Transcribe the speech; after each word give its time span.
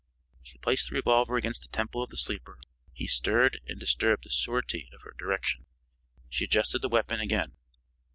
_"She 0.41 0.57
placed 0.57 0.89
the 0.89 0.95
revolver 0.95 1.35
against 1.37 1.61
the 1.61 1.67
temple 1.67 2.01
of 2.01 2.09
the 2.09 2.17
sleeper; 2.17 2.57
he 2.91 3.05
stirred 3.05 3.59
and 3.67 3.79
disturbed 3.79 4.23
the 4.23 4.31
surety 4.31 4.89
of 4.91 5.03
her 5.03 5.13
direction. 5.15 5.67
She 6.27 6.45
adjusted 6.45 6.81
the 6.81 6.89
weapon 6.89 7.19
again. 7.19 7.55